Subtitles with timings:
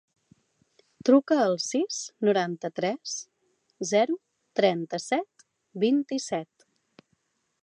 [1.09, 1.99] Truca al sis,
[2.29, 3.15] noranta-tres,
[3.93, 4.19] zero,
[4.61, 5.49] trenta-set,
[5.89, 6.71] vint-i-set.